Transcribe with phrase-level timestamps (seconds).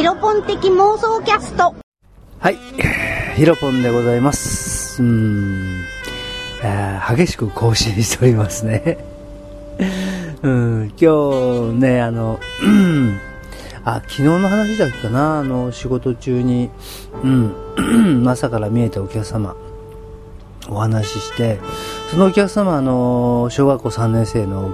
[0.00, 1.74] ヒロポン的妄想キャスト。
[2.38, 2.56] はい。
[3.36, 5.02] ヒロポンでございます。
[5.02, 5.84] うん。
[7.06, 8.96] 激しく更新しておりますね。
[10.42, 13.20] うん、今日ね、あの、うん
[13.84, 16.70] あ、昨日の話だっけかな、あの、仕事中に、
[17.22, 19.54] うん、 朝から見えたお客様、
[20.70, 21.58] お話しして、
[22.10, 24.70] そのお客様、あの、小学校3年生の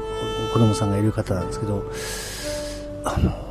[0.53, 1.83] 子供さんがいる方なんですけど、
[3.05, 3.46] あの、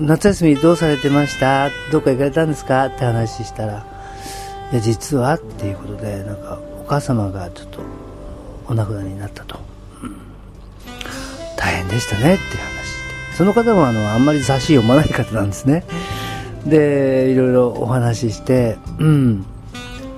[0.00, 2.86] 夏休みどうされてましたどっか行かれたんですか？
[2.86, 3.84] って話したら、
[4.72, 7.80] いや、実はっていうことで、なんか、お母様がちょっと、
[8.66, 9.58] お亡くなりになったと。
[10.02, 10.16] うん
[11.56, 13.36] 大変でしたねっていう話。
[13.36, 15.84] その方もあの、あんまり雑誌読まない方なんですね。
[16.66, 19.46] で、いろいろお話しして、うん。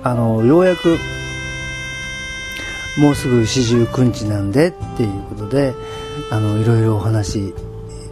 [0.03, 0.97] あの、ようやく、
[2.97, 5.73] もうすぐ四十九日なんでっていうことで、
[6.31, 7.53] あの、いろいろお話し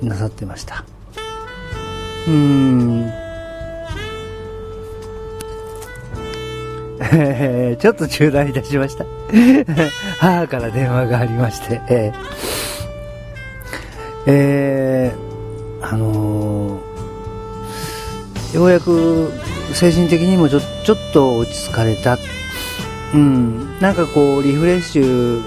[0.01, 0.85] なさってました。
[2.27, 3.11] うん。
[7.01, 9.05] え ーちょっと中断いたしました。
[10.19, 12.19] 母から電話がありまして、 えー
[14.27, 19.31] えーあのーようやく
[19.73, 22.17] 精神的にもちょちょっと落ち着かれた。
[23.13, 23.79] うん。
[23.81, 25.43] なんかこう、リフレッシュ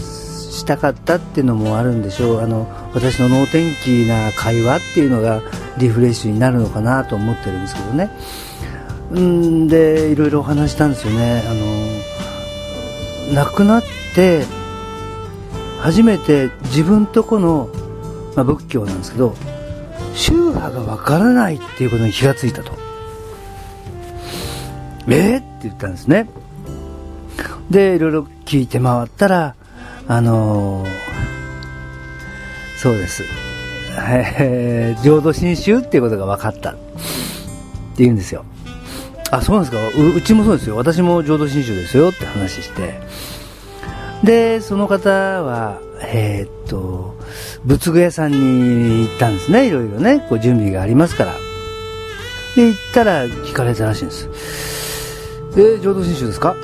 [0.00, 2.40] したかったっていうのもあるんでしょう。
[2.40, 5.42] あの、私の能天気な会話っていうのが
[5.78, 8.10] リフレッシュになるのかなと思ってるんですけどね。
[9.12, 11.42] うんで、いろいろお話したんですよね。
[11.46, 13.82] あの、亡くなっ
[14.14, 14.44] て、
[15.80, 17.68] 初めて自分とこの、
[18.36, 19.34] まあ、仏教なんですけど、
[20.14, 22.72] 宗派がわからないっていうことに気がついたと。
[25.08, 26.28] えー、って言ったんですね。
[27.70, 29.54] で、いろいろ聞いて回ったら、
[30.06, 31.20] あのー
[32.80, 33.49] そうです。
[33.98, 36.78] え ー浄土真宗っていうことが分かったって
[37.98, 38.44] 言うんですよ。
[39.30, 39.78] あ、そうなんですか
[40.16, 40.76] うちもそうですよ。
[40.76, 43.00] 私も浄土真宗ですよって話して。
[44.24, 47.16] で、その方は、えーっと、
[47.64, 49.68] 仏具屋さんに行ったんですね。
[49.68, 51.34] いろいろね、こう準備がありますから。
[52.56, 54.28] で、行ったら聞かれたらしいんです。
[55.56, 56.54] えー、浄土真宗ですか？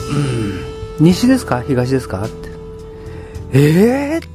[0.99, 1.05] うん。
[1.05, 1.63] 西ですか？
[1.67, 2.23] 東ですか？
[2.25, 2.49] って。
[3.53, 4.29] えーって。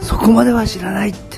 [0.00, 1.31] そこまでは知らないって。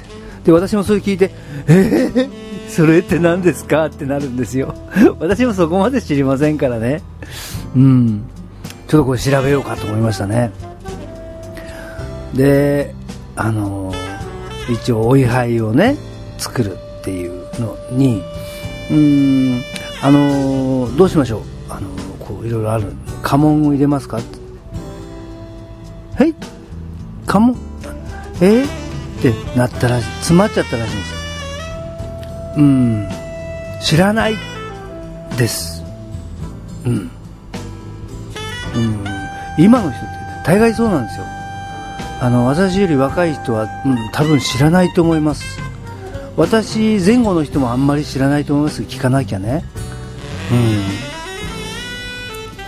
[0.45, 1.31] で、私もそれ聞いて、
[1.67, 3.87] えー、それって何ですか？
[3.87, 4.75] ってなるんですよ。
[5.19, 7.03] 私もそこまで知りませんからね。
[7.75, 8.25] うん。
[8.87, 10.53] ちょっとこれ調べようかと思いましたね。
[12.35, 12.95] で、
[13.37, 13.93] あの
[14.71, 15.97] 一応お位牌をね、
[16.39, 18.23] 作るっていうのに、
[18.91, 19.63] うん、
[20.03, 21.43] あのどうしましょう？
[21.71, 21.89] あの
[22.21, 22.93] こういろいろある。
[23.23, 24.19] 家紋を入れますか？
[26.19, 26.35] はい
[27.27, 27.57] 家紋？
[28.43, 28.63] え？
[28.65, 28.84] ー
[29.31, 31.19] ってなったらしい、詰まっちゃったらしいんですよ。
[32.59, 33.09] うん、
[33.81, 34.37] 知らない
[35.39, 35.83] です。
[36.85, 36.93] うん。
[36.93, 39.05] うん、
[39.59, 40.09] 今の人って
[40.45, 41.25] 大概そうなんですよ。
[42.21, 45.59] あの、私より若い人は、うん、多分知らないと思います。
[46.37, 48.83] 私前後の人もあんまり知らないと思います。
[48.83, 49.65] 聞かなきゃね。
[50.51, 50.55] う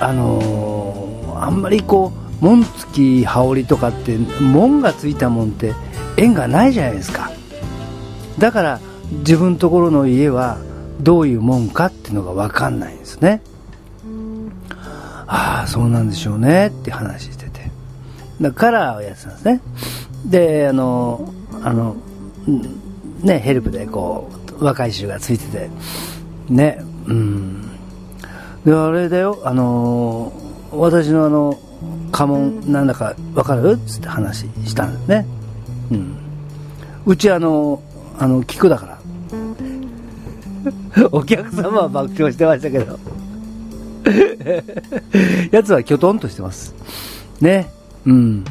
[0.03, 0.07] ん。
[0.07, 0.87] あのー
[1.39, 5.75] あんまりこう、紋付き羽織とかって、紋がついたもんって
[6.17, 7.31] 縁がないじゃないですか。
[8.39, 8.81] だから、
[9.21, 10.59] 自分のところの家は
[11.01, 13.43] どういうもんかっていうのがわかんないんですね。
[15.27, 17.71] ああ、そうなんでしょうねって話してて。
[18.41, 19.61] だからやってたんですね。
[20.27, 21.33] で、あの、
[21.63, 21.97] あの、
[23.23, 25.71] ね、ヘルプでこう、若い衆がついてて、
[26.49, 27.63] ね、うん。
[28.65, 30.33] で、あれだよ、あの、
[30.73, 31.59] 私のあの、
[32.13, 33.79] 家紋なんだかわかる？
[33.87, 35.27] つって話したんですね。
[35.91, 36.17] うん。
[37.07, 37.83] うちあの、
[38.19, 38.97] あの、聞くだから。
[41.13, 42.99] お客様は爆笑してましたけど。
[45.51, 46.75] やつはきょとんとしてます。
[47.41, 47.71] ね。
[48.07, 48.45] うん。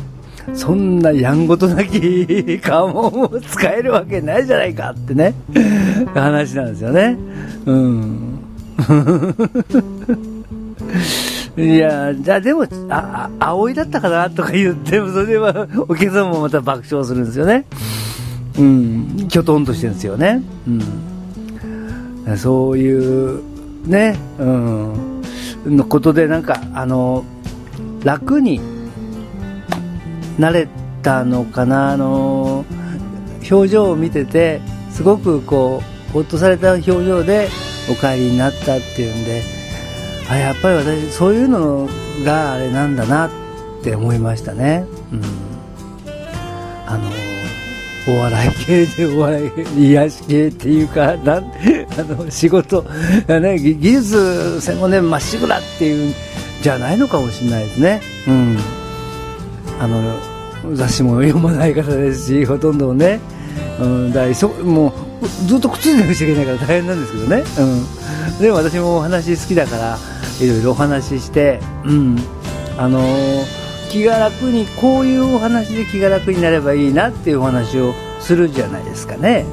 [0.53, 5.34] そんなやんごとなき家紋を使えるわけないじゃないかってね。
[6.13, 7.18] 話なんですよね。
[7.65, 8.39] うん。
[11.57, 17.66] いや、じゃあでも、あ、あ葵だったかなとか言っても、それは お客様もまた爆笑するんですよね。
[18.57, 19.28] うん。
[19.30, 20.42] きょとんとしてるんですよね。
[22.28, 22.38] うん。
[22.38, 23.42] そういう、
[23.86, 25.22] ね、うん。
[25.66, 27.24] のことで、なんか、あの、
[28.04, 28.60] 楽に
[30.38, 30.68] なれ
[31.02, 32.66] たのかな、あの、
[33.50, 34.60] 表情を見てて、
[34.92, 37.48] すごくこう、ほっとされた表情で
[37.90, 39.55] お帰りになったっていうんで、
[40.30, 41.88] あ、やっぱり私、そういうの
[42.24, 43.30] があれなんだなっ
[43.83, 44.86] て思いましたね。
[45.12, 45.22] うん。
[46.88, 47.12] あの、
[48.07, 51.45] お笑い系でお笑い癒し系っていうか なん
[51.98, 52.86] あの仕事、
[53.27, 56.13] ね、技術専門でまっしぐらっていうん
[56.62, 58.01] じゃないのかもしれないですね。
[58.28, 58.57] うん
[59.80, 60.19] あの
[60.74, 63.19] 雑誌も読まない方ですし、ほとんどね、
[63.80, 69.98] うん、だそもうずっとくっついてなくちゃいけないから大変なんですけどね、うん、でも私もお話好きだから、
[70.41, 72.17] いろいろお話しして、うん。
[72.77, 73.43] あのー、
[73.89, 79.45] 気が楽に、こういうお話で気が楽になればいいなっていうお話をするじゃないですかね。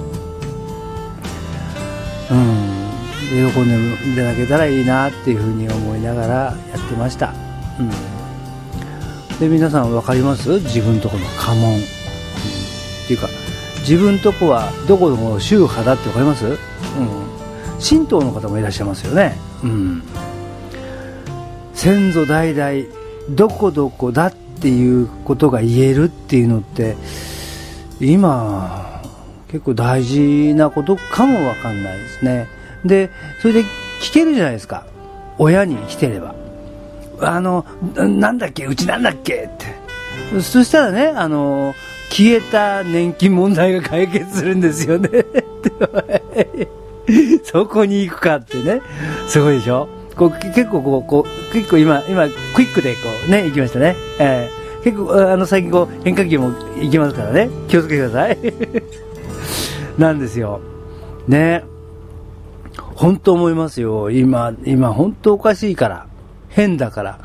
[2.30, 7.34] うん、喜んでいただけたらいいなっていうふうに思いながらやってました。
[7.78, 7.90] うん。
[9.38, 10.60] で皆さん分かります？
[10.60, 11.82] 自分とこの家紋、うん、っ
[13.08, 13.28] ていうか
[13.80, 16.56] 自分とこはどこの宗派だって分かります、うん、
[17.84, 20.02] 神道の方もいらっしゃいますよね、うん、
[21.82, 22.88] 先祖代々
[23.30, 26.94] どこどこだっていうことが言えるっていうのって
[28.00, 29.02] 今
[29.48, 32.46] 結構大事なことかも分かんないですね
[32.84, 33.64] でそれで
[34.00, 34.86] 聞けるじゃないですか
[35.38, 36.36] 親に来てれば
[37.20, 39.56] あの、なんだっけ、うちなんだっけっ
[40.34, 40.40] て。
[40.40, 41.74] そしたらね、あの、
[42.10, 45.24] 消えた年金問題が解決するんですよね。
[47.44, 48.82] そこに行くかってね。
[49.28, 49.88] すごいでしょ？
[50.16, 53.96] こう結構こう、こう、結構今、今、クイックでこうね、行きましたね。
[54.18, 57.48] えー、結構、あの、最近こう、変化球も行きますからね。
[57.68, 58.38] 気をつけてください。
[59.98, 60.60] なんですよ。
[61.28, 61.64] ね。
[62.94, 64.10] 本当思いますよ。
[64.10, 66.06] 今、今、本当おかしいから。
[66.48, 67.18] 変だから。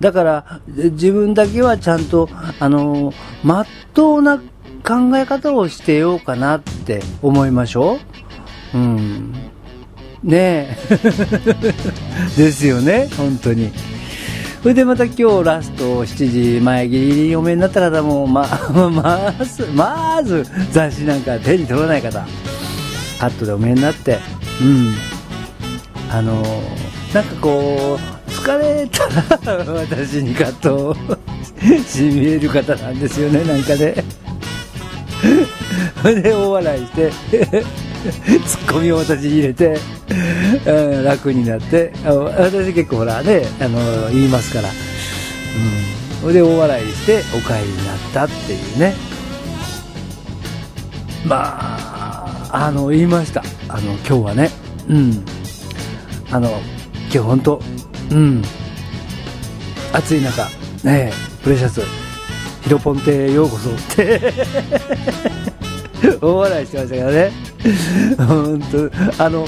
[0.00, 2.28] だから、自分だけはちゃんと、
[2.60, 3.12] あの、
[3.42, 7.98] まっとうな考え方をしてようかなって思いましょ
[8.74, 8.78] う。
[8.78, 9.34] うん。
[10.26, 12.36] ねえ。
[12.36, 13.72] ですよね、本当に。
[14.62, 18.46] それでまた今日ラスト7時前ギリギリお目になった方も、ま、
[18.92, 22.26] まず、まず雑誌なんか手に取らない方、
[23.20, 24.18] カットでお目になって、
[24.60, 24.94] うん。
[26.10, 26.42] あの、
[27.14, 30.96] なんかこう、疲れたら私にカット
[31.84, 33.94] しみえる方なんですよねなんかね
[36.02, 37.12] それ で大笑いして
[38.46, 39.78] ツッコミを私入れて、
[40.66, 44.74] うん、楽になって私結構ほらねあの言いますから、うん、
[46.22, 48.94] それで大笑いしてお帰りになったっていうね。
[51.24, 51.56] ま
[52.52, 53.42] ああの言いました。
[53.68, 54.50] あの今日はね。
[54.88, 55.24] うん。
[56.30, 57.60] あの今日本当
[58.10, 58.42] うん。
[59.92, 60.48] 暑い中
[60.84, 61.12] ね
[61.42, 61.80] プレシャス
[62.62, 64.32] ヒロポンテへようこそって。
[66.20, 67.45] 大笑いしてましたけどね。
[68.18, 68.62] 本
[69.16, 69.46] 当あの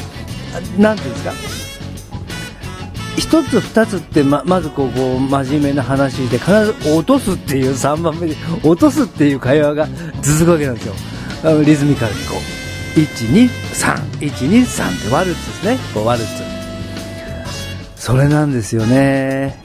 [0.79, 1.33] なんていうんですか。
[3.17, 9.89] 一つ二つってままずこうこう真面目な話で必ず落とすっていう3番目で落とすっていう会話が
[10.23, 10.95] 続くわけなんですよ。
[11.45, 12.59] あのリズミカルにこう。
[12.97, 15.79] 123123ってワルツですね。
[15.95, 16.27] こうワルツ。
[17.97, 19.63] それなんですよね。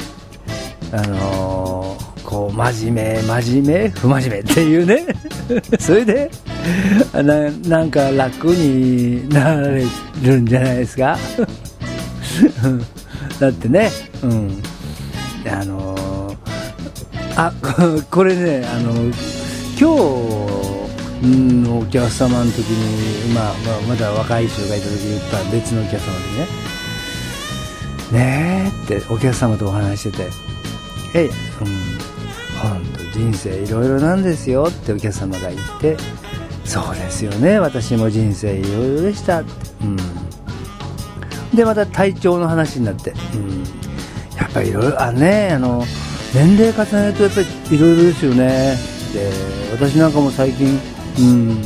[0.92, 5.08] あのー、こう、真面目、真面目、不真面目っていうね。
[5.80, 6.30] それで
[7.14, 7.24] な、
[7.68, 9.86] なんか楽になれ
[10.22, 11.18] るんじゃないですか？
[13.40, 13.92] だってね、
[14.24, 14.62] うん。
[15.50, 16.36] あの、
[17.36, 17.52] あ、
[18.10, 18.94] これね、あの、
[19.78, 19.86] 今日
[21.28, 26.06] のお客様の時に、まあ、まあ、まだ若い人がいた時に言った別のお客様
[28.12, 30.30] でね、ねえってお客様とお話してて、
[31.16, 31.32] えい、うん、
[32.62, 32.82] 本
[33.14, 35.98] 当人生いろいろなんですよってお客様が言って、
[36.66, 39.98] そうですよね、私も人生いろいろでした、うん。
[41.54, 43.64] で、また体調の話になって、うん。
[44.38, 45.84] やっぱりいろいろ、あね、あの、
[46.34, 48.76] 年齢重ねるとやっぱりいろいろですよね。
[49.14, 49.30] で、
[49.72, 50.80] 私なんかも最近、
[51.20, 51.62] うん、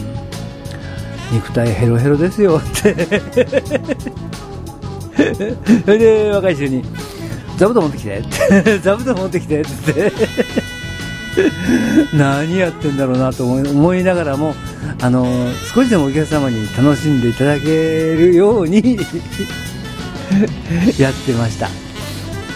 [1.32, 2.58] 肉体ヘロヘロですよ。
[2.58, 3.22] って。
[5.86, 6.84] それで若い人に
[7.58, 8.18] 座布団持ってきて。
[8.20, 8.24] っ
[8.64, 8.80] て。
[8.80, 9.62] 座布団持ってきて。
[9.62, 10.12] って。
[12.14, 14.56] 何やってんだろうなと思いながらも
[15.02, 15.26] あの
[15.74, 18.98] 少しでもお客様に楽しんでいただけるように
[20.98, 21.70] やってました、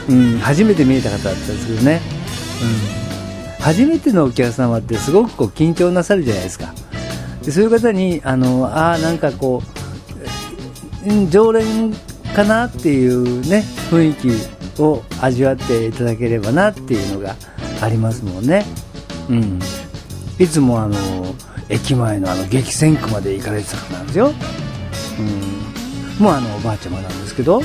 [0.10, 2.02] うん、初めて見えた方だったんですけどね、
[3.58, 6.74] うん、初めてのお客様ってすごくこう緊張なさるじゃないですか。
[7.44, 11.94] でそういう方にあのあなんかこう常連
[12.36, 17.36] かなっていうね雰囲気を味わっていただければなっていうのが
[17.82, 18.66] ありますもんね。
[19.30, 19.60] うん。
[20.40, 20.96] いつもあの
[21.68, 24.34] 駅前のあの激戦区まで行かれてた方なんですよ。
[25.20, 26.24] うん。
[26.24, 27.62] もうあのおばあちゃまなんですけど。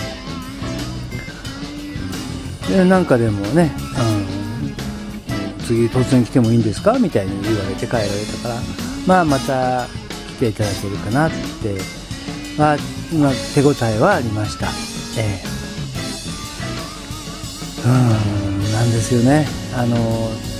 [2.68, 3.70] でなんかでもね、
[5.60, 6.98] うん、次突然来てもいいんですか？
[6.98, 8.08] みたいに言われて帰られ
[8.42, 8.60] たから。
[9.06, 9.86] まあ、また
[10.36, 11.36] 来ていただけるかなって、
[12.58, 12.76] まあ、
[13.14, 14.66] まあ、手応えはありました。
[15.16, 15.44] ええ。
[17.86, 19.46] うん、なんですよね。
[19.76, 20.56] あの、うん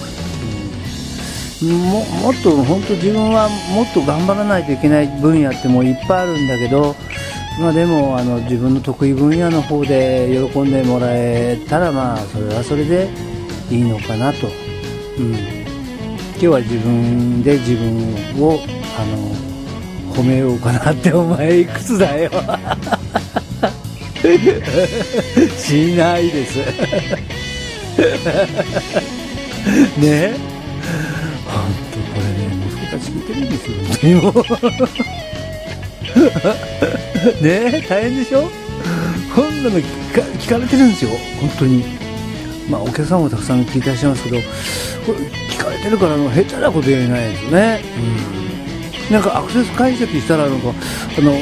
[1.64, 6.94] ももっと本当自分はもっと頑張らないといけない分野ってもういっぱいあるんだけど、
[7.58, 13.08] まあ、でもあの自分の得意分野の方で喜んでもらえたらまあそれはそれで
[13.70, 14.48] いいのかなと、
[15.18, 18.60] うん、今日は自分で自分を
[18.98, 22.30] あの褒めようかなってお前いくつだよ。
[25.56, 27.45] しないです
[29.98, 30.34] ね。
[31.46, 31.54] 本
[31.92, 32.30] 当これね
[32.68, 33.76] 息子たち聞いてるんですよ。
[33.86, 33.94] 本
[37.40, 38.50] 当にね大変でしょ？
[39.34, 39.82] こんなの聞
[40.14, 41.10] か聞かれてるんですよ。
[41.40, 41.84] 本当に。
[42.68, 44.36] まあお客さんもたくさん聞いてらっしゃいますけど
[45.06, 45.18] これ
[45.54, 47.80] 聞かれてるからの下手なこと言えないですよね。
[49.08, 49.14] うん。
[49.14, 50.72] なんかアクセス解析したらなんか
[51.18, 51.32] あの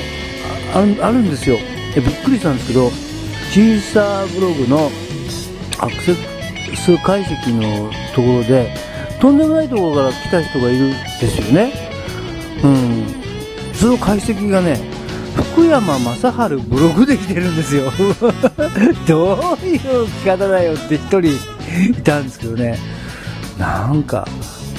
[0.74, 1.58] ああるんですよ。
[1.96, 2.90] えびっくりしたんですけど
[3.52, 4.90] シーサーブログの
[5.78, 6.18] アクセス
[6.76, 8.74] 解析のところで
[9.20, 10.96] とんでもないところから来た人がいるんで
[11.28, 11.72] すよね。
[12.62, 13.06] うん。
[13.74, 14.78] その解析がね
[15.54, 17.90] 福山雅治ブログで来てるんですよ。
[19.06, 22.78] どういう聞き方だよって一人いたんですけどね。
[23.58, 24.26] なんか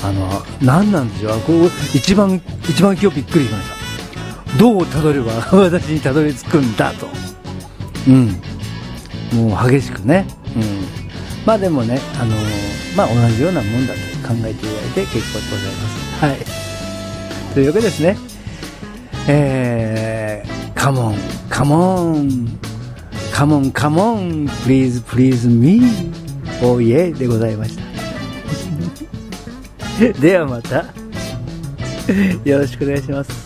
[0.04, 1.40] あの何なんでしょう。
[1.42, 4.58] こう一番一番今日びっくりしました。
[4.58, 7.10] どうたどれば 私にたどり着くんだと。
[8.08, 8.42] うん。
[9.34, 10.26] もう激しくね。
[10.56, 11.05] うん。
[11.46, 12.36] まあでもねあの
[12.96, 16.26] まあ同じようなもんだと考えていただいて結構でございます。
[16.26, 17.54] はい。
[17.54, 18.18] というわけですね。
[19.28, 21.16] えー、カモン、
[21.50, 22.60] カモン、
[23.34, 25.82] カモン、カモン、please, please me,
[26.62, 27.84] oh yeah でございました。
[30.20, 30.86] ではまた、
[32.44, 33.45] よろしくお願いします。